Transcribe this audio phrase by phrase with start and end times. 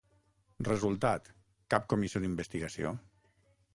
[0.69, 1.29] Resultat:
[1.75, 2.95] cap comissió d’investigació.